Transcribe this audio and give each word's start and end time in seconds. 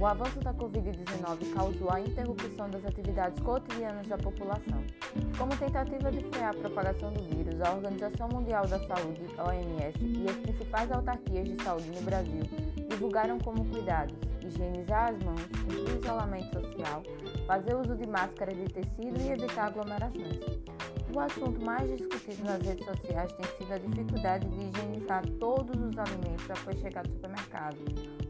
o 0.00 0.06
avanço 0.06 0.40
da 0.40 0.54
Covid-19 0.54 1.52
causou 1.54 1.92
a 1.92 2.00
interrupção 2.00 2.70
das 2.70 2.84
atividades 2.86 3.38
cotidianas 3.40 4.06
da 4.06 4.16
população. 4.16 4.82
Como 5.36 5.54
tentativa 5.56 6.10
de 6.10 6.24
frear 6.30 6.50
a 6.50 6.58
propagação 6.58 7.12
do 7.12 7.22
vírus, 7.36 7.60
a 7.60 7.70
Organização 7.72 8.28
Mundial 8.30 8.66
da 8.66 8.78
Saúde, 8.86 9.20
OMS, 9.38 9.98
e 10.00 10.26
as 10.26 10.36
principais 10.36 10.90
autarquias 10.90 11.48
de 11.50 11.62
saúde 11.62 11.90
no 11.90 12.00
Brasil 12.00 12.42
divulgaram 12.88 13.38
como 13.40 13.62
cuidados 13.66 14.16
higienizar 14.42 15.10
as 15.10 15.22
mãos, 15.22 15.42
cumprir 15.46 15.98
isolamento 16.02 16.60
social, 16.60 17.02
fazer 17.46 17.74
uso 17.76 17.94
de 17.94 18.06
máscara 18.06 18.52
de 18.54 18.64
tecido 18.64 19.20
e 19.20 19.32
evitar 19.32 19.66
aglomerações. 19.66 20.40
O 21.12 21.18
assunto 21.18 21.60
mais 21.64 21.90
discutido 21.96 22.44
nas 22.44 22.62
redes 22.62 22.84
sociais 22.86 23.32
tem 23.32 23.46
sido 23.58 23.72
a 23.72 23.78
dificuldade 23.78 24.48
de 24.48 24.64
higienizar 24.64 25.26
todos 25.40 25.76
os 25.76 25.98
alimentos 25.98 26.48
após 26.48 26.78
chegar 26.78 27.02
do 27.02 27.12
supermercado 27.12 27.76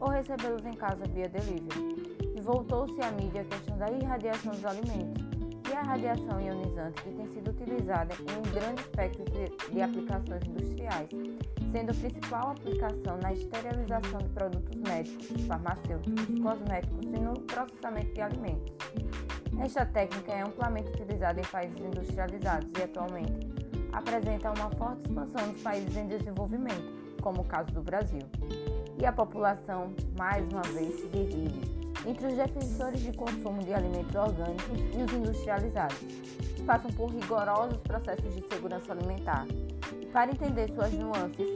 ou 0.01 0.09
recebê-los 0.09 0.65
em 0.65 0.73
casa 0.73 1.05
via 1.09 1.29
delivery. 1.29 2.17
E 2.35 2.41
voltou-se 2.41 2.99
à 3.03 3.11
mídia 3.13 3.43
a 3.43 3.45
questão 3.45 3.77
da 3.77 3.91
irradiação 3.91 4.53
dos 4.53 4.65
alimentos 4.65 5.23
e 5.71 5.73
a 5.75 5.83
radiação 5.83 6.41
ionizante 6.41 7.03
que 7.03 7.11
tem 7.11 7.27
sido 7.35 7.51
utilizada 7.51 8.15
em 8.15 8.39
um 8.39 8.53
grande 8.53 8.81
espectro 8.81 9.25
de, 9.27 9.73
de 9.73 9.83
aplicações 9.83 10.43
industriais, 10.49 11.09
sendo 11.71 11.91
a 11.91 11.95
principal 11.95 12.51
aplicação 12.51 13.19
na 13.19 13.33
esterilização 13.35 14.19
de 14.19 14.29
produtos 14.31 14.77
médicos, 14.77 15.47
farmacêuticos, 15.47 16.41
cosméticos 16.43 17.13
e 17.13 17.19
no 17.19 17.35
processamento 17.43 18.15
de 18.15 18.21
alimentos. 18.23 18.73
Esta 19.63 19.85
técnica 19.85 20.33
é 20.33 20.41
amplamente 20.41 20.89
utilizada 20.89 21.39
em 21.39 21.45
países 21.45 21.79
industrializados 21.79 22.71
e 22.79 22.83
atualmente 22.83 23.47
apresenta 23.93 24.51
uma 24.53 24.71
forte 24.71 25.03
expansão 25.03 25.47
nos 25.49 25.61
países 25.61 25.95
em 25.97 26.07
desenvolvimento, 26.07 27.21
como 27.21 27.43
o 27.43 27.45
caso 27.45 27.71
do 27.73 27.83
Brasil. 27.83 28.23
E 28.99 29.05
a 29.05 29.13
população, 29.13 29.93
mais 30.19 30.47
uma 30.51 30.63
vez, 30.63 31.01
se 31.01 31.09
divide 31.09 31.61
entre 32.07 32.29
os 32.29 32.35
defensores 32.35 33.01
de 33.01 33.13
consumo 33.13 33.63
de 33.63 33.75
alimentos 33.75 34.15
orgânicos 34.15 34.79
e 34.95 35.03
os 35.03 35.13
industrializados, 35.13 35.99
que 35.99 36.63
passam 36.63 36.91
por 36.93 37.11
rigorosos 37.11 37.77
processos 37.79 38.35
de 38.35 38.43
segurança 38.49 38.93
alimentar. 38.93 39.47
Para 40.11 40.31
entender 40.31 40.73
suas 40.75 40.93
nuances, 40.95 41.47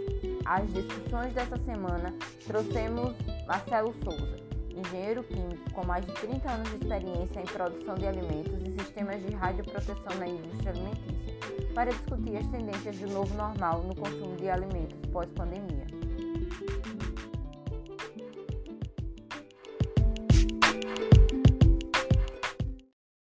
as 0.44 0.70
discussões 0.74 1.32
dessa 1.32 1.56
semana 1.64 2.14
trouxemos 2.46 3.14
Marcelo 3.46 3.94
Souza, 4.04 4.43
engenheiro 4.76 5.22
químico 5.24 5.70
com 5.72 5.86
mais 5.86 6.04
de 6.04 6.12
30 6.12 6.50
anos 6.50 6.70
de 6.70 6.76
experiência 6.76 7.40
em 7.40 7.44
produção 7.44 7.94
de 7.94 8.06
alimentos 8.06 8.62
e 8.62 8.72
sistemas 8.72 9.22
de 9.24 9.34
radioproteção 9.34 10.18
na 10.18 10.26
indústria 10.26 10.72
alimentícia, 10.72 11.74
para 11.74 11.90
discutir 11.90 12.36
as 12.36 12.46
tendências 12.48 12.98
do 12.98 13.08
novo 13.08 13.34
normal 13.34 13.82
no 13.82 13.94
consumo 13.94 14.36
de 14.36 14.48
alimentos 14.48 14.98
pós-pandemia. 15.10 15.86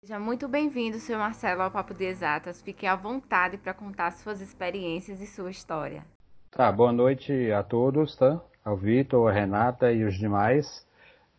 Seja 0.01 0.19
muito 0.19 0.47
bem-vindo, 0.47 0.99
Sr. 0.99 1.17
Marcelo, 1.17 1.63
ao 1.63 1.71
Papo 1.71 1.93
de 1.93 2.05
Exatas. 2.05 2.61
Fique 2.61 2.85
à 2.85 2.95
vontade 2.95 3.57
para 3.57 3.73
contar 3.73 4.11
suas 4.11 4.41
experiências 4.41 5.19
e 5.21 5.25
sua 5.25 5.49
história. 5.49 6.05
Tá, 6.51 6.71
boa 6.71 6.91
noite 6.91 7.51
a 7.51 7.63
todos, 7.63 8.15
tá? 8.15 8.39
Ao 8.63 8.77
Vitor, 8.77 9.27
a 9.27 9.33
Renata 9.33 9.91
e 9.91 10.03
os 10.03 10.15
demais. 10.15 10.85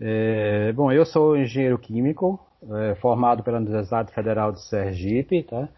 É, 0.00 0.72
bom, 0.72 0.90
eu 0.90 1.06
sou 1.06 1.36
engenheiro 1.36 1.78
químico, 1.78 2.40
é, 2.68 2.96
formado 2.96 3.44
pela 3.44 3.58
Universidade 3.58 4.12
Federal 4.12 4.50
de 4.50 4.60
Sergipe, 4.62 5.44
tá? 5.44 5.68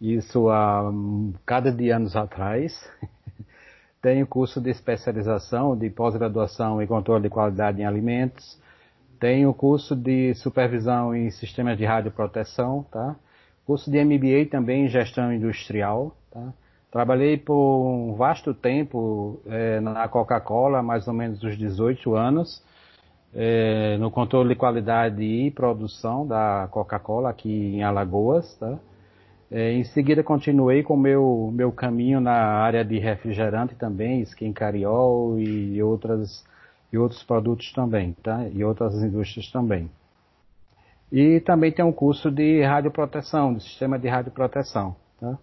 Isso 0.00 0.48
há 0.48 0.88
um 0.88 1.34
cada 1.44 1.72
de 1.72 1.90
anos 1.90 2.14
atrás. 2.14 2.88
Tenho 4.00 4.26
curso 4.26 4.60
de 4.60 4.70
especialização 4.70 5.76
de 5.76 5.90
pós-graduação 5.90 6.80
em 6.80 6.86
controle 6.86 7.24
de 7.24 7.28
qualidade 7.28 7.82
em 7.82 7.84
alimentos. 7.84 8.58
Tenho 9.18 9.52
curso 9.52 9.96
de 9.96 10.32
supervisão 10.36 11.14
em 11.14 11.30
sistemas 11.30 11.76
de 11.76 11.84
radioproteção, 11.84 12.86
tá? 12.90 13.16
Curso 13.66 13.90
de 13.90 14.02
MBA 14.02 14.46
também 14.50 14.86
em 14.86 14.88
gestão 14.88 15.32
industrial, 15.32 16.16
tá? 16.30 16.52
Trabalhei 16.90 17.36
por 17.36 17.54
um 17.54 18.14
vasto 18.14 18.54
tempo 18.54 19.40
é, 19.46 19.80
na 19.80 20.08
Coca-Cola, 20.08 20.82
mais 20.82 21.06
ou 21.08 21.14
menos 21.14 21.42
uns 21.42 21.58
18 21.58 22.14
anos 22.14 22.69
é, 23.34 23.96
no 23.98 24.10
controle 24.10 24.50
de 24.50 24.54
qualidade 24.54 25.22
e 25.22 25.50
produção 25.50 26.26
da 26.26 26.68
Coca-Cola 26.70 27.30
aqui 27.30 27.76
em 27.76 27.82
Alagoas. 27.82 28.56
Tá? 28.58 28.78
É, 29.50 29.72
em 29.72 29.84
seguida 29.84 30.22
continuei 30.22 30.82
com 30.82 30.96
meu, 30.96 31.50
meu 31.52 31.72
caminho 31.72 32.20
na 32.20 32.32
área 32.32 32.84
de 32.84 32.98
refrigerante 32.98 33.74
também, 33.74 34.20
skin 34.22 34.52
cariol 34.52 35.38
e 35.38 35.82
outras 35.82 36.44
e 36.92 36.98
outros 36.98 37.22
produtos 37.22 37.72
também, 37.72 38.12
tá? 38.22 38.48
E 38.48 38.64
outras 38.64 38.94
indústrias 39.02 39.50
também. 39.50 39.88
E 41.12 41.40
também 41.40 41.72
tem 41.72 41.84
um 41.84 41.92
curso 41.92 42.30
de 42.30 42.62
radioproteção, 42.62 43.54
de 43.54 43.62
sistema 43.62 43.98
de 43.98 44.08
radioproteção, 44.08 44.96
tá? 45.20 45.38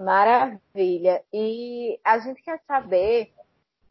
Maravilha. 0.00 1.22
E 1.30 2.00
a 2.02 2.18
gente 2.18 2.42
quer 2.42 2.58
saber 2.66 3.34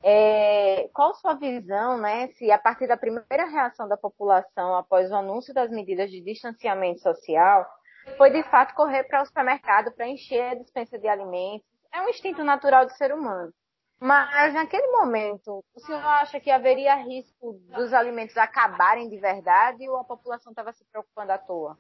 é, 0.02 0.90
qual 0.92 1.14
sua 1.14 1.36
visão, 1.36 2.00
né, 2.00 2.30
se 2.30 2.52
a 2.52 2.58
partir 2.58 2.88
da 2.88 2.98
primeira 2.98 3.46
reação 3.46 3.88
da 3.88 3.96
população 3.96 4.76
após 4.76 5.12
o 5.12 5.16
anúncio 5.16 5.54
das 5.54 5.70
medidas 5.70 6.10
de 6.10 6.20
distanciamento 6.20 7.00
social, 7.02 7.64
foi 8.18 8.32
de 8.32 8.42
fato 8.50 8.74
correr 8.74 9.04
para 9.04 9.22
o 9.22 9.26
supermercado 9.26 9.92
para 9.92 10.08
encher 10.08 10.42
a 10.42 10.56
dispensa 10.56 10.98
de 10.98 11.08
alimentos. 11.08 11.68
É 11.94 12.02
um 12.02 12.10
instinto 12.10 12.44
natural 12.44 12.88
do 12.88 12.94
ser 12.94 13.14
humano. 13.14 13.54
Mas 14.00 14.56
naquele 14.56 14.88
momento, 14.88 15.64
o 15.76 15.80
senhor 15.80 16.04
acha 16.04 16.40
que 16.40 16.50
haveria 16.50 16.96
risco 16.96 17.54
dos 17.68 17.94
alimentos 17.94 18.36
acabarem 18.36 19.10
de 19.10 19.18
verdade 19.18 19.88
ou 19.88 19.98
a 19.98 20.04
população 20.04 20.52
estava 20.52 20.74
se 20.74 20.84
preocupando 20.86 21.34
à 21.34 21.38
toa? 21.38 21.78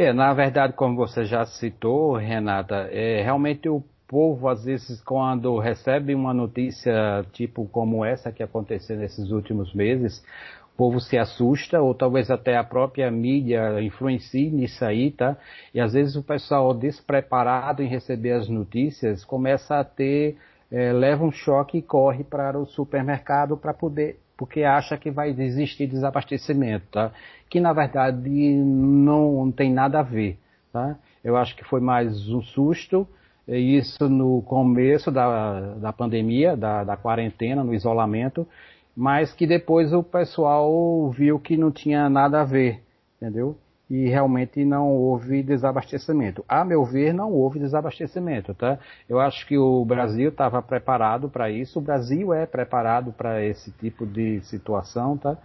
É, 0.00 0.14
na 0.14 0.32
verdade, 0.32 0.72
como 0.72 0.96
você 0.96 1.26
já 1.26 1.44
citou, 1.44 2.16
Renata, 2.16 2.88
é 2.90 3.22
realmente 3.22 3.68
o 3.68 3.84
povo, 4.08 4.48
às 4.48 4.64
vezes, 4.64 4.98
quando 5.02 5.58
recebe 5.58 6.14
uma 6.14 6.32
notícia 6.32 7.22
tipo 7.34 7.68
como 7.68 8.02
essa 8.02 8.32
que 8.32 8.42
aconteceu 8.42 8.96
nesses 8.96 9.30
últimos 9.30 9.74
meses, 9.74 10.24
o 10.72 10.76
povo 10.78 11.00
se 11.00 11.18
assusta, 11.18 11.82
ou 11.82 11.94
talvez 11.94 12.30
até 12.30 12.56
a 12.56 12.64
própria 12.64 13.10
mídia 13.10 13.78
influencie 13.82 14.50
nisso 14.50 14.82
aí, 14.86 15.10
tá? 15.10 15.36
E 15.74 15.78
às 15.78 15.92
vezes 15.92 16.16
o 16.16 16.22
pessoal 16.22 16.72
despreparado 16.72 17.82
em 17.82 17.86
receber 17.86 18.32
as 18.32 18.48
notícias 18.48 19.22
começa 19.22 19.78
a 19.78 19.84
ter, 19.84 20.38
é, 20.72 20.94
leva 20.94 21.22
um 21.26 21.30
choque 21.30 21.76
e 21.76 21.82
corre 21.82 22.24
para 22.24 22.58
o 22.58 22.64
supermercado 22.64 23.54
para 23.54 23.74
poder 23.74 24.18
porque 24.40 24.62
acha 24.62 24.96
que 24.96 25.10
vai 25.10 25.28
existir 25.28 25.86
desabastecimento, 25.86 26.86
tá? 26.90 27.12
Que 27.50 27.60
na 27.60 27.74
verdade 27.74 28.54
não, 28.54 29.52
tem 29.52 29.70
nada 29.70 29.98
a 29.98 30.02
ver, 30.02 30.38
tá? 30.72 30.96
Eu 31.22 31.36
acho 31.36 31.54
que 31.54 31.62
foi 31.62 31.78
mais 31.78 32.26
um 32.30 32.40
susto, 32.40 33.06
isso 33.46 34.08
no 34.08 34.40
começo 34.40 35.10
da, 35.10 35.74
da 35.74 35.92
pandemia, 35.92 36.56
da, 36.56 36.84
da 36.84 36.96
quarentena, 36.96 37.62
no 37.62 37.74
isolamento, 37.74 38.48
mas 38.96 39.30
que 39.30 39.46
depois 39.46 39.92
o 39.92 40.02
pessoal 40.02 41.10
viu 41.10 41.38
que 41.38 41.58
não 41.58 41.70
tinha 41.70 42.08
nada 42.08 42.40
a 42.40 42.44
ver, 42.44 42.82
entendeu? 43.20 43.58
E 43.90 44.08
realmente 44.08 44.64
não 44.64 44.88
houve 44.88 45.42
desabastecimento. 45.42 46.44
A 46.48 46.64
meu 46.64 46.84
ver, 46.84 47.12
não 47.12 47.32
houve 47.32 47.58
desabastecimento, 47.58 48.54
tá? 48.54 48.78
Eu 49.08 49.18
acho 49.18 49.44
que 49.46 49.58
o 49.58 49.84
Brasil 49.84 50.28
estava 50.28 50.62
preparado 50.62 51.28
para 51.28 51.50
isso, 51.50 51.80
o 51.80 51.82
Brasil 51.82 52.32
é 52.32 52.46
preparado 52.46 53.12
para 53.12 53.44
esse 53.44 53.72
tipo 53.72 54.06
de 54.06 54.40
situação, 54.42 55.18
tá? 55.18 55.36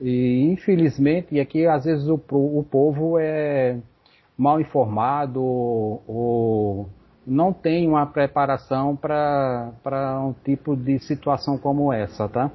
E 0.00 0.48
infelizmente, 0.52 1.34
e 1.34 1.40
aqui 1.40 1.66
às 1.66 1.84
vezes 1.84 2.06
o, 2.08 2.14
o 2.30 2.64
povo 2.70 3.18
é 3.18 3.76
mal 4.38 4.60
informado 4.60 5.42
ou 5.42 6.88
não 7.26 7.52
tem 7.52 7.86
uma 7.88 8.06
preparação 8.06 8.96
para 8.96 9.72
um 10.24 10.32
tipo 10.44 10.76
de 10.76 10.98
situação 11.00 11.58
como 11.58 11.92
essa, 11.92 12.28
tá? 12.28 12.50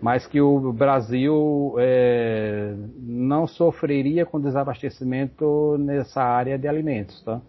Mas 0.00 0.26
que 0.26 0.40
o 0.40 0.72
Brasil 0.72 1.74
é, 1.78 2.74
não 2.98 3.46
sofreria 3.46 4.26
com 4.26 4.40
desabastecimento 4.40 5.76
nessa 5.78 6.22
área 6.22 6.58
de 6.58 6.68
alimentos, 6.68 7.22
tá? 7.22 7.40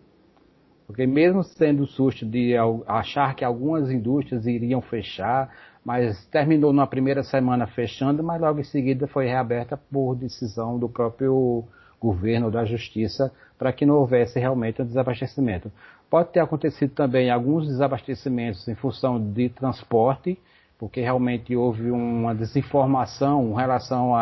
Porque 0.86 1.06
mesmo 1.06 1.44
sendo 1.44 1.86
susto 1.86 2.26
de 2.26 2.56
achar 2.88 3.36
que 3.36 3.44
algumas 3.44 3.92
indústrias 3.92 4.46
iriam 4.46 4.82
fechar, 4.82 5.54
mas 5.84 6.26
terminou 6.28 6.72
na 6.72 6.88
primeira 6.88 7.24
semana 7.24 7.68
fechando, 7.68 8.24
mas 8.24 8.40
logo 8.40 8.62
em 8.62 8.64
seguida 8.64 9.06
foi 9.08 9.26
reaberta 9.26 9.76
por 9.76 10.16
decisão 10.16 10.80
do 10.80 10.88
próprio 10.88 11.66
governo 12.00 12.50
da 12.50 12.64
justiça 12.64 13.32
para 13.58 13.74
que 13.74 13.86
não 13.86 13.96
houvesse 13.96 14.40
realmente 14.40 14.82
um 14.82 14.86
desabastecimento. 14.86 15.70
Pode 16.10 16.32
ter 16.32 16.40
acontecido 16.40 16.94
também 16.94 17.30
alguns 17.30 17.68
desabastecimentos 17.68 18.66
em 18.68 18.76
função 18.76 19.20
de 19.20 19.50
transporte, 19.50 20.40
porque 20.78 21.02
realmente 21.02 21.56
houve 21.56 21.90
uma 21.92 22.36
desinformação 22.36 23.52
em 23.52 23.56
relação 23.56 24.16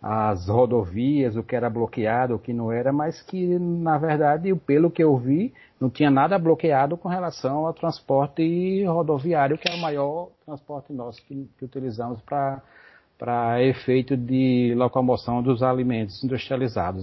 as 0.00 0.48
rodovias, 0.48 1.36
o 1.36 1.42
que 1.42 1.56
era 1.56 1.68
bloqueado, 1.68 2.36
o 2.36 2.38
que 2.38 2.52
não 2.52 2.70
era, 2.70 2.92
mas 2.92 3.20
que, 3.20 3.58
na 3.58 3.98
verdade, 3.98 4.54
pelo 4.54 4.90
que 4.90 5.02
eu 5.02 5.16
vi, 5.16 5.52
não 5.80 5.90
tinha 5.90 6.10
nada 6.10 6.38
bloqueado 6.38 6.96
com 6.96 7.08
relação 7.08 7.66
ao 7.66 7.74
transporte 7.74 8.84
rodoviário, 8.84 9.58
que 9.58 9.68
é 9.68 9.74
o 9.74 9.80
maior 9.80 10.30
transporte 10.46 10.92
nosso 10.92 11.20
que, 11.24 11.50
que 11.58 11.64
utilizamos 11.64 12.20
para 12.22 13.62
efeito 13.62 14.16
de 14.16 14.72
locomoção 14.76 15.42
dos 15.42 15.62
alimentos 15.62 16.22
industrializados. 16.22 17.02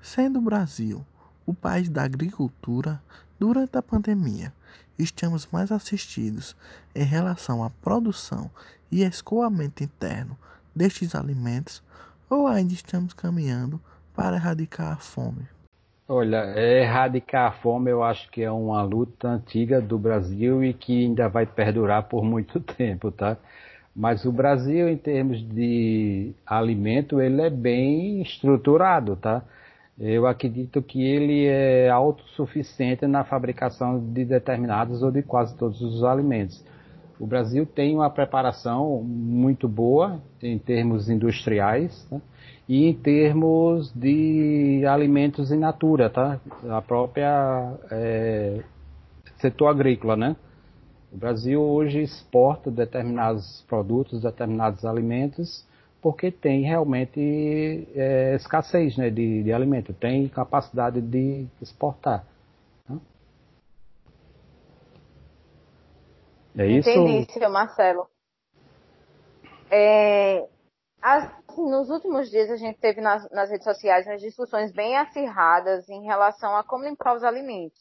Sendo 0.00 0.40
o 0.40 0.42
Brasil 0.42 1.04
o 1.46 1.54
país 1.54 1.88
da 1.88 2.02
agricultura, 2.02 3.00
durante 3.38 3.78
a 3.78 3.82
pandemia, 3.82 4.52
estamos 4.98 5.48
mais 5.52 5.70
assistidos 5.70 6.56
em 6.94 7.04
relação 7.04 7.62
à 7.62 7.70
produção 7.70 8.50
e 8.90 9.02
escoamento 9.02 9.84
interno 9.84 10.36
destes 10.74 11.14
alimentos 11.14 11.82
ou 12.28 12.46
ainda 12.46 12.72
estamos 12.72 13.12
caminhando 13.12 13.80
para 14.14 14.36
erradicar 14.36 14.92
a 14.92 14.96
fome? 14.96 15.46
Olha, 16.08 16.58
erradicar 16.58 17.48
a 17.48 17.52
fome 17.52 17.90
eu 17.90 18.02
acho 18.02 18.30
que 18.30 18.42
é 18.42 18.50
uma 18.50 18.82
luta 18.82 19.28
antiga 19.28 19.80
do 19.80 19.98
Brasil 19.98 20.64
e 20.64 20.72
que 20.72 21.04
ainda 21.04 21.28
vai 21.28 21.44
perdurar 21.44 22.04
por 22.04 22.24
muito 22.24 22.58
tempo, 22.76 23.12
tá? 23.12 23.36
Mas 23.94 24.24
o 24.24 24.32
Brasil, 24.32 24.88
em 24.88 24.96
termos 24.96 25.42
de 25.42 26.32
alimento, 26.46 27.20
ele 27.20 27.42
é 27.42 27.50
bem 27.50 28.22
estruturado, 28.22 29.16
tá? 29.16 29.42
Eu 30.00 30.26
acredito 30.26 30.80
que 30.80 31.02
ele 31.02 31.46
é 31.46 31.90
autossuficiente 31.90 33.06
na 33.06 33.24
fabricação 33.24 33.98
de 33.98 34.24
determinados 34.24 35.02
ou 35.02 35.10
de 35.10 35.22
quase 35.22 35.56
todos 35.56 35.80
os 35.80 36.04
alimentos. 36.04 36.64
O 37.18 37.26
Brasil 37.26 37.66
tem 37.66 37.96
uma 37.96 38.08
preparação 38.08 39.02
muito 39.02 39.66
boa 39.66 40.22
em 40.40 40.56
termos 40.56 41.10
industriais 41.10 42.06
né? 42.12 42.20
e 42.68 42.86
em 42.86 42.94
termos 42.94 43.92
de 43.92 44.84
alimentos 44.86 45.50
in 45.50 45.58
natura, 45.58 46.08
tá? 46.08 46.40
A 46.70 46.80
própria 46.80 47.74
é, 47.90 48.62
setor 49.38 49.66
agrícola, 49.66 50.16
né? 50.16 50.36
O 51.12 51.16
Brasil 51.16 51.60
hoje 51.60 52.02
exporta 52.02 52.70
determinados 52.70 53.64
produtos, 53.66 54.22
determinados 54.22 54.84
alimentos, 54.84 55.66
porque 56.00 56.30
tem 56.30 56.62
realmente 56.62 57.88
é, 57.94 58.34
escassez 58.36 58.96
né, 58.96 59.10
de, 59.10 59.42
de 59.42 59.52
alimento, 59.52 59.92
tem 59.92 60.28
capacidade 60.28 61.00
de 61.00 61.46
exportar. 61.60 62.24
É 66.56 66.66
isso? 66.66 66.90
Entendi, 66.90 67.32
seu 67.32 67.48
Marcelo. 67.50 68.08
É, 69.70 70.48
as, 71.00 71.30
nos 71.56 71.88
últimos 71.88 72.28
dias 72.30 72.50
a 72.50 72.56
gente 72.56 72.80
teve 72.80 73.00
nas, 73.00 73.30
nas 73.30 73.48
redes 73.48 73.64
sociais 73.64 74.06
umas 74.06 74.20
discussões 74.20 74.72
bem 74.72 74.96
acirradas 74.96 75.88
em 75.88 76.02
relação 76.04 76.56
a 76.56 76.64
como 76.64 76.84
limpar 76.84 77.14
os 77.14 77.22
alimentos. 77.22 77.78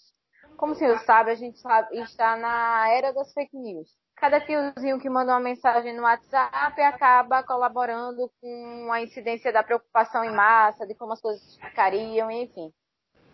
Como 0.58 0.74
o 0.74 0.75
senhor 0.75 1.00
sabe, 1.00 1.31
a 1.31 1.36
gente 1.36 1.60
sabe, 1.60 1.98
está 2.00 2.36
na 2.38 2.88
era 2.92 3.12
das 3.12 3.34
fake 3.34 3.58
news. 3.58 3.90
Cada 4.18 4.42
tiozinho 4.42 5.00
que 5.00 5.10
manda 5.10 5.31
uma 5.31 5.40
mensagem 5.40 5.96
no 5.96 6.02
WhatsApp 6.02 6.81
acaba 6.81 7.44
colaborando 7.44 8.31
com 8.42 8.90
a 8.92 9.00
incidência 9.00 9.54
da 9.54 9.62
preocupação 9.62 10.24
em 10.24 10.34
massa, 10.34 10.88
de 10.88 10.96
como 10.96 11.14
as 11.14 11.22
coisas 11.22 11.56
ficariam, 11.58 12.31
enfim. 12.31 12.74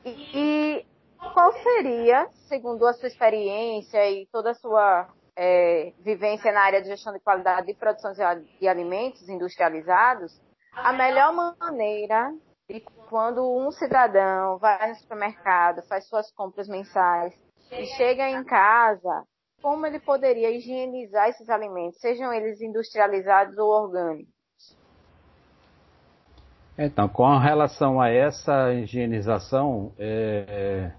E, 0.05 0.85
qual 1.33 1.53
seria, 1.53 2.27
segundo 2.49 2.85
a 2.85 2.91
sua 2.91 3.07
experiência 3.07 4.11
e 4.11 4.27
toda 4.27 4.51
a 4.51 4.55
sua 4.55 5.07
é, 5.37 5.93
vivência 5.99 6.51
na 6.51 6.61
área 6.61 6.81
de 6.81 6.89
gestão 6.89 7.13
de 7.13 7.19
qualidade 7.21 7.71
e 7.71 7.75
produção 7.75 8.11
de 8.59 8.67
alimentos 8.67 9.29
industrializados, 9.29 10.37
a 10.73 10.91
melhor 10.91 11.33
maneira 11.33 12.33
de 12.69 12.81
quando 13.09 13.41
um 13.57 13.71
cidadão 13.71 14.57
vai 14.57 14.89
no 14.89 14.95
supermercado, 14.95 15.81
faz 15.87 16.05
suas 16.09 16.29
compras 16.33 16.67
mensais 16.67 17.33
e 17.71 17.85
chega 17.95 18.29
em 18.29 18.43
casa, 18.43 19.23
como 19.63 19.87
ele 19.87 19.97
poderia 19.97 20.51
higienizar 20.51 21.29
esses 21.29 21.49
alimentos, 21.49 21.97
sejam 22.01 22.33
eles 22.33 22.59
industrializados 22.59 23.57
ou 23.57 23.69
orgânicos? 23.69 24.33
Então, 26.77 27.07
com 27.07 27.37
relação 27.37 28.01
a 28.01 28.09
essa 28.09 28.73
higienização, 28.73 29.93
é, 29.97 30.91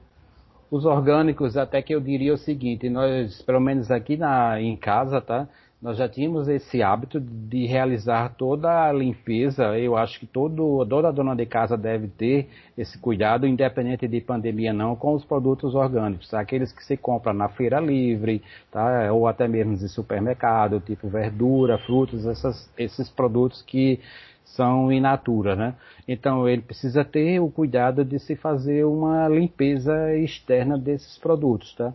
os 0.70 0.86
orgânicos, 0.86 1.58
até 1.58 1.82
que 1.82 1.94
eu 1.94 2.00
diria 2.00 2.32
o 2.32 2.38
seguinte, 2.38 2.88
nós, 2.88 3.42
pelo 3.42 3.60
menos 3.60 3.90
aqui 3.90 4.16
na, 4.16 4.58
em 4.58 4.76
casa, 4.76 5.20
tá? 5.20 5.46
Nós 5.84 5.98
já 5.98 6.08
tínhamos 6.08 6.48
esse 6.48 6.82
hábito 6.82 7.20
de 7.20 7.66
realizar 7.66 8.36
toda 8.38 8.88
a 8.88 8.90
limpeza. 8.90 9.78
Eu 9.78 9.98
acho 9.98 10.18
que 10.18 10.24
todo, 10.24 10.82
toda 10.86 11.12
dona 11.12 11.36
de 11.36 11.44
casa 11.44 11.76
deve 11.76 12.08
ter 12.08 12.48
esse 12.74 12.98
cuidado, 12.98 13.46
independente 13.46 14.08
de 14.08 14.18
pandemia 14.22 14.72
não, 14.72 14.96
com 14.96 15.12
os 15.12 15.26
produtos 15.26 15.74
orgânicos. 15.74 16.30
Tá? 16.30 16.40
Aqueles 16.40 16.72
que 16.72 16.82
se 16.82 16.96
compra 16.96 17.34
na 17.34 17.50
feira 17.50 17.80
livre, 17.80 18.42
tá? 18.72 19.12
ou 19.12 19.28
até 19.28 19.46
mesmo 19.46 19.74
em 19.74 19.88
supermercado, 19.88 20.80
tipo 20.80 21.06
verdura, 21.06 21.76
frutas, 21.76 22.24
essas, 22.24 22.72
esses 22.78 23.10
produtos 23.10 23.60
que 23.60 24.00
são 24.42 24.90
in 24.90 25.00
natura, 25.00 25.54
né? 25.54 25.74
Então 26.08 26.48
ele 26.48 26.62
precisa 26.62 27.04
ter 27.04 27.40
o 27.40 27.50
cuidado 27.50 28.04
de 28.04 28.18
se 28.18 28.36
fazer 28.36 28.86
uma 28.86 29.28
limpeza 29.28 30.16
externa 30.16 30.78
desses 30.78 31.18
produtos, 31.18 31.74
tá? 31.74 31.92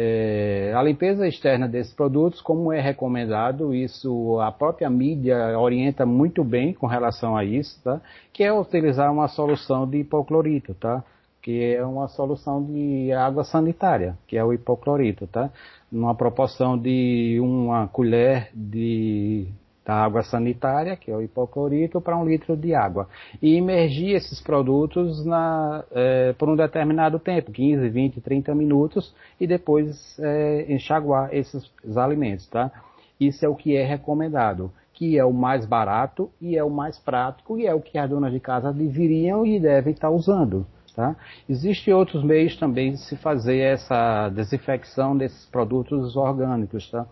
É, 0.00 0.72
a 0.76 0.80
limpeza 0.80 1.26
externa 1.26 1.66
desses 1.66 1.92
produtos, 1.92 2.40
como 2.40 2.72
é 2.72 2.80
recomendado, 2.80 3.74
isso 3.74 4.38
a 4.38 4.52
própria 4.52 4.88
mídia 4.88 5.58
orienta 5.58 6.06
muito 6.06 6.44
bem 6.44 6.72
com 6.72 6.86
relação 6.86 7.36
a 7.36 7.44
isso, 7.44 7.82
tá? 7.82 8.00
Que 8.32 8.44
é 8.44 8.52
utilizar 8.52 9.12
uma 9.12 9.26
solução 9.26 9.88
de 9.88 9.98
hipoclorito, 9.98 10.72
tá? 10.74 11.02
Que 11.42 11.74
é 11.74 11.84
uma 11.84 12.06
solução 12.06 12.62
de 12.64 13.10
água 13.10 13.42
sanitária, 13.42 14.16
que 14.28 14.36
é 14.36 14.44
o 14.44 14.52
hipoclorito, 14.52 15.26
tá? 15.26 15.50
Numa 15.90 16.14
proporção 16.14 16.78
de 16.78 17.40
uma 17.42 17.88
colher 17.88 18.50
de 18.54 19.48
da 19.88 19.94
água 19.94 20.22
sanitária, 20.22 20.94
que 20.96 21.10
é 21.10 21.16
o 21.16 21.22
hipoclorito, 21.22 21.98
para 21.98 22.14
um 22.14 22.26
litro 22.26 22.54
de 22.54 22.74
água. 22.74 23.08
E 23.40 23.56
imergir 23.56 24.14
esses 24.14 24.38
produtos 24.38 25.24
na, 25.24 25.82
é, 25.92 26.34
por 26.34 26.46
um 26.46 26.54
determinado 26.54 27.18
tempo, 27.18 27.50
15, 27.50 27.88
20, 27.88 28.20
30 28.20 28.54
minutos, 28.54 29.14
e 29.40 29.46
depois 29.46 30.18
é, 30.18 30.66
enxaguar 30.70 31.34
esses 31.34 31.72
alimentos, 31.96 32.46
tá? 32.48 32.70
Isso 33.18 33.42
é 33.46 33.48
o 33.48 33.54
que 33.54 33.78
é 33.78 33.82
recomendado, 33.82 34.70
que 34.92 35.18
é 35.18 35.24
o 35.24 35.32
mais 35.32 35.64
barato 35.64 36.30
e 36.38 36.54
é 36.54 36.62
o 36.62 36.68
mais 36.68 36.98
prático 36.98 37.58
e 37.58 37.66
é 37.66 37.74
o 37.74 37.80
que 37.80 37.96
as 37.96 38.10
donas 38.10 38.30
de 38.30 38.40
casa 38.40 38.70
deveriam 38.70 39.46
e 39.46 39.58
devem 39.58 39.94
estar 39.94 40.10
usando. 40.10 40.66
Tá? 40.94 41.16
Existem 41.48 41.94
outros 41.94 42.22
meios 42.22 42.56
também 42.58 42.92
de 42.92 42.98
se 42.98 43.16
fazer 43.16 43.58
essa 43.58 44.28
desinfecção 44.28 45.16
desses 45.16 45.46
produtos 45.46 46.14
orgânicos. 46.14 46.90
Tá? 46.90 47.06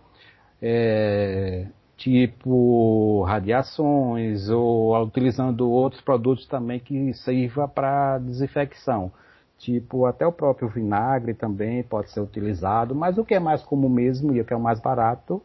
É, 0.61 1.67
tipo 1.97 3.23
radiações 3.23 4.49
ou 4.49 5.03
utilizando 5.03 5.71
outros 5.71 6.03
produtos 6.03 6.47
também 6.47 6.79
que 6.79 7.13
sirva 7.15 7.67
para 7.67 8.19
desinfecção. 8.19 9.11
Tipo, 9.59 10.05
até 10.05 10.27
o 10.27 10.33
próprio 10.33 10.69
vinagre 10.69 11.33
também 11.33 11.83
pode 11.83 12.11
ser 12.11 12.21
utilizado, 12.21 12.95
mas 12.95 13.17
o 13.17 13.25
que 13.25 13.35
é 13.35 13.41
mais 13.41 13.63
comum 13.63 13.89
mesmo 13.89 14.35
e 14.35 14.41
o 14.41 14.45
que 14.45 14.53
é 14.53 14.57
o 14.57 14.61
mais 14.61 14.81
barato, 14.81 15.43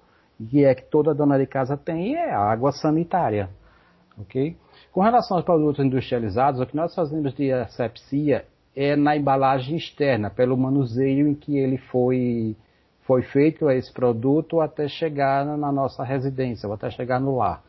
e 0.51 0.65
é 0.65 0.75
que 0.75 0.84
toda 0.84 1.13
dona 1.13 1.39
de 1.39 1.46
casa 1.46 1.77
tem, 1.77 2.15
é 2.15 2.34
água 2.34 2.74
sanitária. 2.74 3.50
Ok? 4.20 4.58
Com 4.91 5.01
relação 5.01 5.38
aos 5.38 5.46
produtos 5.46 5.84
industrializados, 5.84 6.60
o 6.60 6.65
que 6.65 6.75
nós 6.75 6.93
fazemos 6.93 7.34
de 7.34 7.53
asepsia 7.53 8.46
é 8.75 8.98
na 8.98 9.15
embalagem 9.15 9.77
externa, 9.77 10.29
pelo 10.29 10.58
manuseio 10.58 11.27
em 11.27 11.34
que 11.34 11.58
ele 11.58 11.77
foi 11.77 12.58
foi 13.11 13.23
feito 13.23 13.69
esse 13.69 13.91
produto 13.91 14.61
até 14.61 14.87
chegar 14.87 15.45
na 15.45 15.69
nossa 15.69 16.01
residência, 16.01 16.65
ou 16.65 16.73
até 16.73 16.89
chegar 16.89 17.19
no 17.19 17.35
lar. 17.35 17.61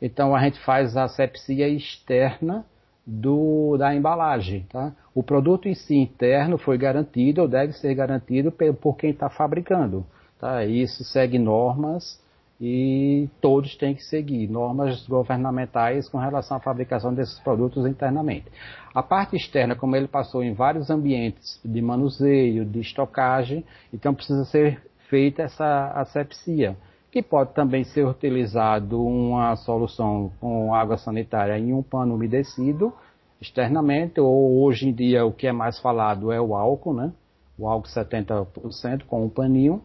Então 0.00 0.34
a 0.34 0.42
gente 0.42 0.58
faz 0.60 0.96
a 0.96 1.04
asepsia 1.04 1.68
externa 1.68 2.64
do, 3.06 3.76
da 3.76 3.94
embalagem. 3.94 4.64
Tá? 4.72 4.92
O 5.14 5.22
produto 5.22 5.68
em 5.68 5.74
si 5.74 5.94
interno 5.94 6.56
foi 6.56 6.78
garantido 6.78 7.42
ou 7.42 7.48
deve 7.48 7.74
ser 7.74 7.94
garantido 7.94 8.50
por 8.50 8.96
quem 8.96 9.10
está 9.10 9.28
fabricando. 9.28 10.06
Tá? 10.40 10.64
Isso 10.64 11.04
segue 11.04 11.38
normas 11.38 12.18
e 12.64 13.28
todos 13.40 13.74
têm 13.74 13.92
que 13.92 14.04
seguir 14.04 14.46
normas 14.46 15.04
governamentais 15.08 16.08
com 16.08 16.16
relação 16.16 16.58
à 16.58 16.60
fabricação 16.60 17.12
desses 17.12 17.36
produtos 17.40 17.84
internamente. 17.86 18.46
A 18.94 19.02
parte 19.02 19.34
externa, 19.34 19.74
como 19.74 19.96
ele 19.96 20.06
passou 20.06 20.44
em 20.44 20.54
vários 20.54 20.88
ambientes 20.88 21.60
de 21.64 21.82
manuseio, 21.82 22.64
de 22.64 22.78
estocagem, 22.78 23.64
então 23.92 24.14
precisa 24.14 24.44
ser 24.44 24.80
feita 25.08 25.42
essa 25.42 25.90
asepsia, 25.96 26.76
que 27.10 27.20
pode 27.20 27.52
também 27.52 27.82
ser 27.82 28.06
utilizado 28.06 29.04
uma 29.04 29.56
solução 29.56 30.30
com 30.40 30.72
água 30.72 30.96
sanitária 30.96 31.58
em 31.58 31.72
um 31.72 31.82
pano 31.82 32.14
umedecido 32.14 32.92
externamente, 33.40 34.20
ou 34.20 34.62
hoje 34.62 34.88
em 34.88 34.92
dia 34.92 35.26
o 35.26 35.32
que 35.32 35.48
é 35.48 35.52
mais 35.52 35.80
falado 35.80 36.30
é 36.30 36.40
o 36.40 36.54
álcool, 36.54 36.94
né? 36.94 37.12
O 37.58 37.66
álcool 37.66 37.88
70% 37.88 39.02
com 39.08 39.24
um 39.24 39.28
paninho, 39.28 39.82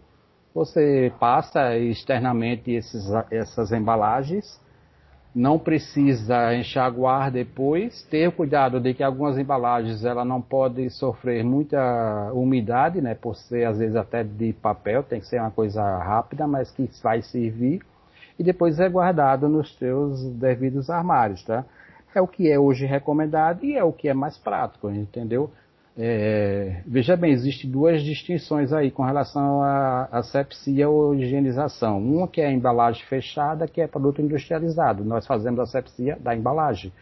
você 0.58 1.14
passa 1.20 1.78
externamente 1.78 2.72
esses, 2.72 3.06
essas 3.30 3.72
embalagens 3.72 4.60
não 5.36 5.60
precisa 5.60 6.56
enxaguar 6.56 7.30
depois, 7.30 8.02
ter 8.10 8.32
cuidado 8.32 8.80
de 8.80 8.92
que 8.96 9.04
algumas 9.04 9.38
embalagens 9.38 10.04
ela 10.04 10.26
não 10.26 10.42
pode 10.42 10.90
sofrer 10.90 11.44
muita 11.44 12.32
umidade, 12.34 13.00
né, 13.02 13.14
por 13.14 13.36
ser 13.36 13.66
às 13.66 13.78
vezes 13.78 13.96
até 13.96 14.24
de 14.24 14.52
papel, 14.54 15.04
tem 15.04 15.20
que 15.20 15.28
ser 15.28 15.40
uma 15.40 15.52
coisa 15.52 15.84
rápida, 16.00 16.48
mas 16.48 16.72
que 16.72 16.90
vai 17.04 17.22
servir, 17.22 17.84
e 18.40 18.44
depois 18.44 18.80
é 18.80 18.90
guardado 18.90 19.48
nos 19.48 19.78
seus 19.78 20.24
devidos 20.34 20.90
armários, 20.90 21.44
tá? 21.44 21.66
É 22.16 22.22
o 22.22 22.28
que 22.28 22.50
é 22.50 22.58
hoje 22.58 22.88
recomendado 22.88 23.64
e 23.64 23.76
é 23.76 23.84
o 23.84 23.94
que 23.94 24.10
é 24.10 24.14
mais 24.16 24.36
prático, 24.40 24.90
entendeu? 24.90 25.52
É, 26.00 26.84
veja 26.86 27.18
bem, 27.18 27.32
existem 27.32 27.72
duas 27.72 28.04
distinções 28.04 28.72
aí 28.72 28.92
com 28.92 29.02
relação 29.02 29.64
à 29.64 30.08
asepsia 30.12 30.88
ou 30.88 31.16
higienização. 31.16 31.98
Uma 31.98 32.28
que 32.28 32.40
é 32.40 32.46
a 32.46 32.52
embalagem 32.52 33.04
fechada, 33.06 33.68
que 33.68 33.82
é 33.82 33.88
produto 33.88 34.22
industrializado. 34.22 35.04
Nós 35.04 35.26
fazemos 35.26 35.60
a 35.60 35.64
asepsia 35.64 36.16
da 36.20 36.36
embalagem. 36.36 36.94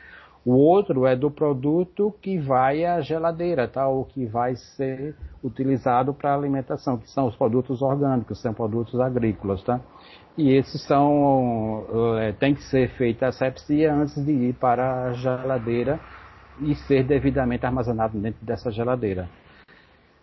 O 0.45 0.53
outro 0.53 1.05
é 1.05 1.15
do 1.15 1.29
produto 1.29 2.13
que 2.21 2.37
vai 2.37 2.85
à 2.85 3.01
geladeira, 3.01 3.67
tá? 3.67 3.87
ou 3.87 4.05
que 4.05 4.25
vai 4.27 4.55
ser 4.55 5.15
utilizado 5.43 6.13
para 6.13 6.33
alimentação, 6.33 6.97
que 6.97 7.09
são 7.09 7.27
os 7.27 7.35
produtos 7.35 7.81
orgânicos, 7.81 8.41
são 8.41 8.53
produtos 8.53 8.97
agrícolas. 8.99 9.61
Tá? 9.63 9.81
E 10.37 10.51
esses 10.51 10.81
são, 10.83 11.83
é, 12.19 12.31
tem 12.31 12.53
que 12.53 12.63
ser 12.63 12.89
feita 12.91 13.25
a 13.25 13.29
asepsia 13.29 13.93
antes 13.93 14.23
de 14.23 14.31
ir 14.31 14.53
para 14.53 15.05
a 15.05 15.13
geladeira 15.13 15.99
e 16.62 16.75
ser 16.75 17.03
devidamente 17.03 17.65
armazenado 17.65 18.17
dentro 18.19 18.45
dessa 18.45 18.71
geladeira. 18.71 19.29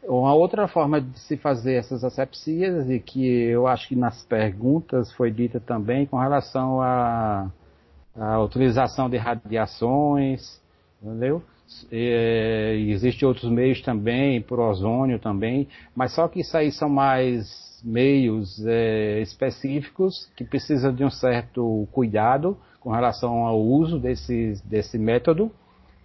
Uma 0.02 0.34
outra 0.34 0.66
forma 0.66 1.00
de 1.00 1.18
se 1.20 1.36
fazer 1.36 1.74
essas 1.74 2.02
asepsias, 2.02 2.90
e 2.90 2.98
que 2.98 3.24
eu 3.24 3.68
acho 3.68 3.88
que 3.88 3.94
nas 3.94 4.24
perguntas 4.24 5.12
foi 5.12 5.30
dita 5.30 5.60
também, 5.60 6.06
com 6.06 6.18
relação 6.18 6.82
à, 6.82 7.48
à 8.16 8.40
utilização 8.40 9.08
de 9.08 9.16
radiações, 9.16 10.60
entendeu? 11.00 11.40
Existem 11.90 13.26
outros 13.26 13.50
meios 13.50 13.80
também, 13.80 14.42
por 14.42 14.58
ozônio 14.58 15.18
também, 15.18 15.68
mas 15.94 16.12
só 16.12 16.26
que 16.26 16.40
isso 16.40 16.56
aí 16.56 16.72
são 16.72 16.88
mais 16.88 17.80
meios 17.84 18.64
é, 18.66 19.20
específicos 19.20 20.30
que 20.36 20.44
precisam 20.44 20.92
de 20.94 21.04
um 21.04 21.10
certo 21.10 21.88
cuidado 21.92 22.56
com 22.80 22.90
relação 22.90 23.44
ao 23.44 23.60
uso 23.60 23.98
desse, 23.98 24.54
desse 24.64 24.98
método 24.98 25.50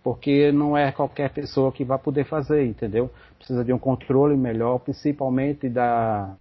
porque 0.08 0.54
não 0.54 0.78
é 0.78 0.90
qualquer 0.90 1.30
pessoa 1.32 1.70
que 1.70 1.84
vai 1.84 1.98
poder 1.98 2.24
fazer, 2.24 2.66
entendeu? 2.66 3.12
Precisa 3.38 3.62
de 3.62 3.74
um 3.74 3.78
controle 3.78 4.38
melhor, 4.38 4.80
principalmente 4.80 5.68
da, 5.68 6.34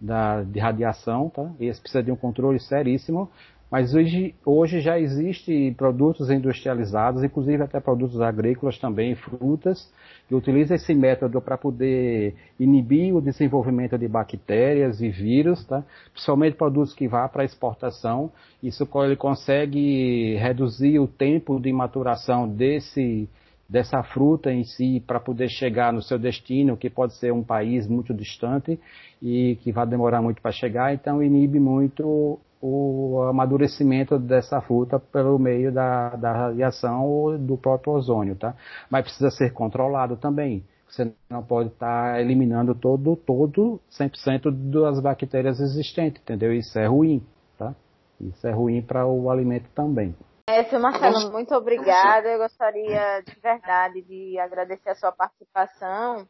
da 0.00 0.42
de 0.42 0.58
radiação, 0.58 1.30
tá? 1.30 1.48
Esse 1.60 1.80
precisa 1.80 2.02
de 2.02 2.10
um 2.10 2.16
controle 2.16 2.58
seríssimo, 2.58 3.30
mas 3.70 3.94
hoje, 3.94 4.34
hoje 4.46 4.80
já 4.80 4.98
existem 4.98 5.74
produtos 5.74 6.30
industrializados, 6.30 7.22
inclusive 7.22 7.62
até 7.62 7.78
produtos 7.78 8.20
agrícolas 8.20 8.78
também, 8.78 9.14
frutas, 9.14 9.92
que 10.26 10.34
utilizam 10.34 10.74
esse 10.74 10.94
método 10.94 11.40
para 11.40 11.58
poder 11.58 12.34
inibir 12.58 13.14
o 13.14 13.20
desenvolvimento 13.20 13.98
de 13.98 14.08
bactérias 14.08 15.02
e 15.02 15.10
vírus, 15.10 15.64
tá? 15.66 15.84
principalmente 16.12 16.56
produtos 16.56 16.94
que 16.94 17.06
vão 17.06 17.28
para 17.28 17.44
exportação. 17.44 18.30
Isso 18.62 18.88
ele 19.04 19.16
consegue 19.16 20.36
reduzir 20.36 20.98
o 20.98 21.06
tempo 21.06 21.60
de 21.60 21.70
maturação 21.70 22.48
desse, 22.48 23.28
dessa 23.68 24.02
fruta 24.02 24.50
em 24.50 24.64
si 24.64 25.02
para 25.06 25.20
poder 25.20 25.50
chegar 25.50 25.92
no 25.92 26.00
seu 26.00 26.18
destino, 26.18 26.76
que 26.76 26.88
pode 26.88 27.14
ser 27.16 27.34
um 27.34 27.42
país 27.42 27.86
muito 27.86 28.14
distante 28.14 28.80
e 29.20 29.58
que 29.62 29.72
vai 29.72 29.86
demorar 29.86 30.22
muito 30.22 30.40
para 30.40 30.52
chegar, 30.52 30.94
então 30.94 31.22
inibe 31.22 31.60
muito 31.60 32.38
o 32.60 33.22
amadurecimento 33.28 34.18
dessa 34.18 34.60
fruta 34.60 34.98
pelo 34.98 35.38
meio 35.38 35.72
da, 35.72 36.10
da 36.10 36.32
radiação 36.32 37.06
ou 37.06 37.38
do 37.38 37.56
próprio 37.56 37.92
ozônio, 37.92 38.36
tá? 38.36 38.54
Mas 38.90 39.04
precisa 39.04 39.30
ser 39.30 39.52
controlado 39.52 40.16
também. 40.16 40.64
Você 40.88 41.12
não 41.28 41.42
pode 41.42 41.68
estar 41.68 42.14
tá 42.14 42.20
eliminando 42.20 42.74
todo, 42.74 43.14
todo 43.14 43.80
100% 43.90 44.50
das 44.70 45.00
bactérias 45.00 45.60
existentes, 45.60 46.22
entendeu? 46.22 46.52
Isso 46.52 46.78
é 46.78 46.86
ruim, 46.86 47.24
tá? 47.58 47.74
Isso 48.20 48.46
é 48.46 48.52
ruim 48.52 48.82
para 48.82 49.06
o 49.06 49.30
alimento 49.30 49.68
também. 49.74 50.14
É, 50.48 50.64
seu 50.64 50.80
Marcelo, 50.80 51.30
muito 51.30 51.54
obrigada. 51.54 52.26
Eu 52.28 52.38
gostaria 52.38 53.20
de 53.20 53.38
verdade 53.38 54.00
de 54.02 54.38
agradecer 54.38 54.88
a 54.88 54.94
sua 54.94 55.12
participação. 55.12 56.26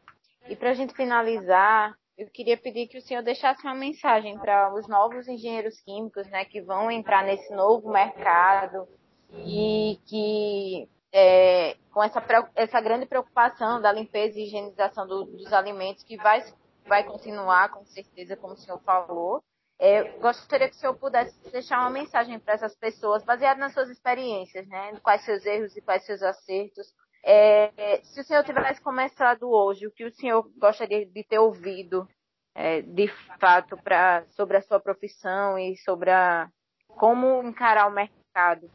E 0.49 0.55
para 0.57 0.71
a 0.71 0.73
gente 0.73 0.93
finalizar, 0.93 1.95
eu 2.19 2.29
queria 2.29 2.57
pedir 2.57 2.87
que 2.87 2.97
o 2.97 3.01
senhor 3.01 3.23
deixasse 3.23 3.63
uma 3.63 3.73
mensagem 3.73 4.37
para 4.37 4.73
os 4.73 4.85
novos 4.89 5.25
engenheiros 5.25 5.79
químicos, 5.79 6.27
né, 6.27 6.43
que 6.43 6.61
vão 6.61 6.91
entrar 6.91 7.23
nesse 7.23 7.49
novo 7.55 7.89
mercado 7.89 8.85
e 9.31 9.97
que 10.05 10.89
é, 11.13 11.77
com 11.93 12.03
essa, 12.03 12.21
essa 12.55 12.81
grande 12.81 13.05
preocupação 13.05 13.81
da 13.81 13.93
limpeza 13.93 14.37
e 14.37 14.43
higienização 14.43 15.07
do, 15.07 15.23
dos 15.23 15.53
alimentos, 15.53 16.03
que 16.03 16.17
vai, 16.17 16.43
vai 16.85 17.05
continuar, 17.05 17.69
com 17.69 17.85
certeza, 17.85 18.35
como 18.35 18.53
o 18.53 18.57
senhor 18.57 18.81
falou. 18.81 19.41
É, 19.79 20.03
gostaria 20.19 20.67
que 20.67 20.75
o 20.75 20.79
senhor 20.79 20.95
pudesse 20.95 21.33
deixar 21.51 21.79
uma 21.79 21.89
mensagem 21.89 22.37
para 22.37 22.55
essas 22.55 22.75
pessoas, 22.75 23.23
baseada 23.23 23.61
nas 23.61 23.73
suas 23.73 23.89
experiências, 23.89 24.67
né? 24.67 24.99
Quais 25.01 25.23
seus 25.23 25.45
erros 25.45 25.75
e 25.77 25.81
quais 25.81 26.05
seus 26.05 26.21
acertos, 26.21 26.93
é, 27.23 28.01
se 28.03 28.21
o 28.21 28.23
senhor 28.23 28.43
tivesse 28.43 28.81
começado 28.81 29.49
hoje, 29.49 29.87
o 29.87 29.91
que 29.91 30.05
o 30.05 30.11
senhor 30.11 30.49
gostaria 30.57 31.05
de 31.05 31.23
ter 31.23 31.39
ouvido 31.39 32.07
é, 32.55 32.81
de 32.81 33.07
fato 33.39 33.77
pra, 33.77 34.23
sobre 34.29 34.57
a 34.57 34.61
sua 34.61 34.79
profissão 34.79 35.57
e 35.57 35.77
sobre 35.77 36.11
a, 36.11 36.49
como 36.87 37.43
encarar 37.43 37.87
o 37.87 37.91
mercado? 37.91 38.69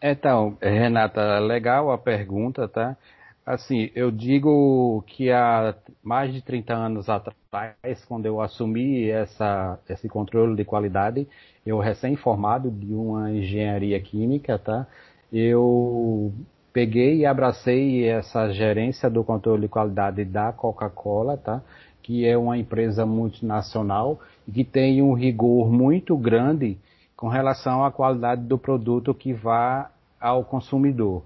Então, 0.00 0.56
Renata, 0.60 1.38
legal 1.40 1.90
a 1.90 1.98
pergunta, 1.98 2.68
tá? 2.68 2.96
Assim, 3.44 3.90
eu 3.94 4.10
digo 4.10 5.02
que 5.06 5.32
há 5.32 5.74
mais 6.02 6.32
de 6.32 6.42
30 6.42 6.74
anos 6.74 7.08
atrás, 7.08 8.04
quando 8.06 8.26
eu 8.26 8.40
assumi 8.40 9.08
essa, 9.08 9.80
esse 9.88 10.06
controle 10.06 10.54
de 10.54 10.64
qualidade, 10.64 11.26
eu 11.64 11.78
recém-formado 11.78 12.70
de 12.70 12.92
uma 12.92 13.32
engenharia 13.32 13.98
química, 14.00 14.58
tá? 14.58 14.86
Eu 15.32 16.32
peguei 16.72 17.18
e 17.18 17.26
abracei 17.26 18.08
essa 18.08 18.50
gerência 18.52 19.10
do 19.10 19.24
controle 19.24 19.62
de 19.62 19.68
qualidade 19.68 20.24
da 20.24 20.52
Coca-Cola, 20.52 21.36
tá? 21.36 21.62
que 22.02 22.26
é 22.26 22.38
uma 22.38 22.56
empresa 22.56 23.04
multinacional 23.04 24.18
e 24.46 24.52
que 24.52 24.64
tem 24.64 25.02
um 25.02 25.12
rigor 25.12 25.70
muito 25.70 26.16
grande 26.16 26.78
com 27.14 27.28
relação 27.28 27.84
à 27.84 27.90
qualidade 27.90 28.42
do 28.42 28.56
produto 28.56 29.12
que 29.12 29.32
vá 29.34 29.90
ao 30.20 30.44
consumidor. 30.44 31.22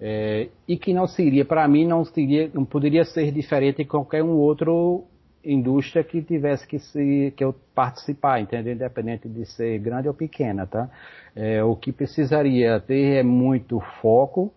É, 0.00 0.48
e 0.66 0.76
que 0.76 0.92
não 0.92 1.06
seria, 1.06 1.44
para 1.44 1.66
mim, 1.68 1.84
não, 1.86 2.04
seria, 2.04 2.50
não 2.54 2.64
poderia 2.64 3.04
ser 3.04 3.30
diferente 3.32 3.78
de 3.78 3.84
qualquer 3.84 4.22
um 4.22 4.36
outro 4.36 5.04
indústria 5.44 6.02
que 6.02 6.22
tivesse 6.22 6.66
que 6.66 6.78
se 6.78 7.32
que 7.36 7.44
eu 7.44 7.54
participar, 7.74 8.40
entendeu? 8.40 8.72
Independente 8.72 9.28
de 9.28 9.44
ser 9.46 9.78
grande 9.78 10.08
ou 10.08 10.14
pequena, 10.14 10.66
tá? 10.66 10.88
É, 11.34 11.62
o 11.62 11.76
que 11.76 11.92
precisaria 11.92 12.80
ter 12.80 13.18
é 13.18 13.22
muito 13.22 13.80
foco, 14.00 14.52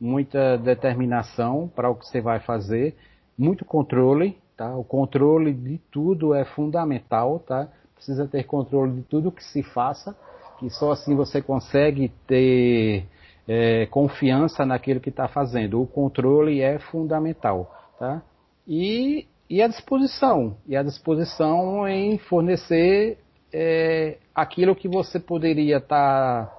muita 0.00 0.58
determinação 0.58 1.70
para 1.74 1.90
o 1.90 1.94
que 1.94 2.06
você 2.06 2.20
vai 2.20 2.40
fazer, 2.40 2.96
muito 3.38 3.64
controle, 3.64 4.36
tá? 4.56 4.76
O 4.76 4.84
controle 4.84 5.52
de 5.52 5.78
tudo 5.90 6.34
é 6.34 6.44
fundamental, 6.44 7.38
tá? 7.40 7.68
Precisa 7.94 8.26
ter 8.26 8.44
controle 8.44 8.92
de 8.92 9.02
tudo 9.02 9.30
que 9.30 9.44
se 9.44 9.62
faça, 9.62 10.16
que 10.58 10.68
só 10.70 10.92
assim 10.92 11.14
você 11.14 11.40
consegue 11.40 12.08
ter 12.26 13.06
é, 13.46 13.86
confiança 13.86 14.64
naquilo 14.66 15.00
que 15.00 15.08
está 15.08 15.28
fazendo. 15.28 15.80
O 15.80 15.86
controle 15.86 16.60
é 16.60 16.78
fundamental, 16.78 17.72
tá? 17.98 18.22
E 18.66 19.26
e 19.52 19.60
a 19.60 19.68
disposição, 19.68 20.56
e 20.66 20.74
a 20.74 20.82
disposição 20.82 21.86
em 21.86 22.16
fornecer 22.16 23.18
é, 23.52 24.16
aquilo 24.34 24.74
que 24.74 24.88
você 24.88 25.20
poderia 25.20 25.76
estar, 25.76 26.46
tá, 26.46 26.58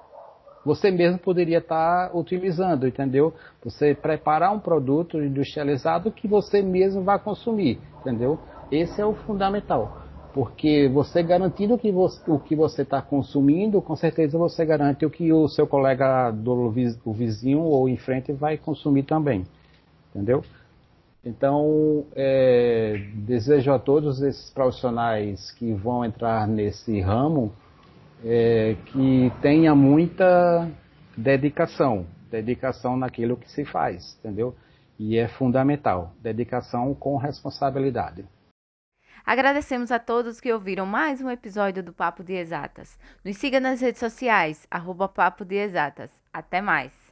você 0.64 0.92
mesmo 0.92 1.18
poderia 1.18 1.58
estar 1.58 2.10
tá 2.10 2.16
utilizando, 2.16 2.86
entendeu? 2.86 3.34
Você 3.64 3.96
preparar 3.96 4.54
um 4.54 4.60
produto 4.60 5.20
industrializado 5.20 6.12
que 6.12 6.28
você 6.28 6.62
mesmo 6.62 7.02
vai 7.02 7.18
consumir, 7.18 7.80
entendeu? 8.00 8.38
Esse 8.70 9.00
é 9.00 9.04
o 9.04 9.12
fundamental, 9.12 10.00
porque 10.32 10.88
você 10.88 11.20
garantindo 11.20 11.76
que 11.76 11.90
você, 11.90 12.22
o 12.30 12.38
que 12.38 12.54
você 12.54 12.82
está 12.82 13.02
consumindo, 13.02 13.82
com 13.82 13.96
certeza 13.96 14.38
você 14.38 14.64
garante 14.64 15.04
o 15.04 15.10
que 15.10 15.32
o 15.32 15.48
seu 15.48 15.66
colega 15.66 16.30
do 16.30 16.72
o 17.04 17.12
vizinho 17.12 17.58
ou 17.62 17.88
em 17.88 17.96
frente 17.96 18.30
vai 18.30 18.56
consumir 18.56 19.02
também, 19.02 19.44
entendeu? 20.14 20.44
Então, 21.24 22.06
é, 22.14 22.98
desejo 23.14 23.72
a 23.72 23.78
todos 23.78 24.20
esses 24.20 24.50
profissionais 24.50 25.50
que 25.52 25.72
vão 25.72 26.04
entrar 26.04 26.46
nesse 26.46 27.00
ramo 27.00 27.54
é, 28.22 28.76
que 28.86 29.32
tenha 29.40 29.74
muita 29.74 30.70
dedicação, 31.16 32.06
dedicação 32.30 32.96
naquilo 32.96 33.36
que 33.36 33.50
se 33.50 33.64
faz, 33.64 34.18
entendeu? 34.18 34.54
E 34.98 35.16
é 35.16 35.26
fundamental, 35.26 36.12
dedicação 36.20 36.94
com 36.94 37.16
responsabilidade. 37.16 38.24
Agradecemos 39.24 39.90
a 39.90 39.98
todos 39.98 40.38
que 40.38 40.52
ouviram 40.52 40.84
mais 40.84 41.22
um 41.22 41.30
episódio 41.30 41.82
do 41.82 41.94
Papo 41.94 42.22
de 42.22 42.34
Exatas. 42.34 42.98
Nos 43.24 43.38
siga 43.38 43.58
nas 43.58 43.80
redes 43.80 43.98
sociais, 43.98 44.66
arroba 44.70 45.08
Papo 45.08 45.44
de 45.46 45.56
Exatas. 45.56 46.10
Até 46.30 46.60
mais! 46.60 47.03